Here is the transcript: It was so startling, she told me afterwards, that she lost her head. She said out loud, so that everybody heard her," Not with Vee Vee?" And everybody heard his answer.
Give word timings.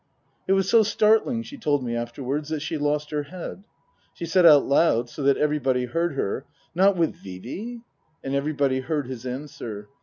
It 0.47 0.53
was 0.53 0.67
so 0.67 0.81
startling, 0.81 1.43
she 1.43 1.59
told 1.59 1.83
me 1.83 1.95
afterwards, 1.95 2.49
that 2.49 2.61
she 2.63 2.75
lost 2.79 3.11
her 3.11 3.21
head. 3.21 3.63
She 4.15 4.25
said 4.25 4.47
out 4.47 4.65
loud, 4.65 5.11
so 5.11 5.21
that 5.21 5.37
everybody 5.37 5.85
heard 5.85 6.13
her," 6.15 6.47
Not 6.73 6.97
with 6.97 7.17
Vee 7.17 7.37
Vee?" 7.37 7.81
And 8.23 8.33
everybody 8.33 8.79
heard 8.79 9.05
his 9.05 9.27
answer. 9.27 9.89